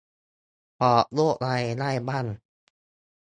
[0.81, 2.25] บอกโรคอะไรได้บ้าง